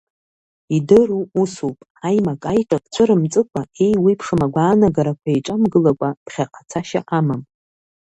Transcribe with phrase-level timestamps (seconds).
[0.75, 7.41] Идыру усуп, аимак-аиҿак цәырымҵыкәа, еиуеиԥшым агәаанагарақәа еиҿамгылакәа, ԥхьаҟа цашьа амам.